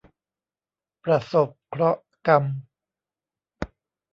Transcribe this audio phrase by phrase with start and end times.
[1.03, 2.43] ประสบเคราะห์กรรม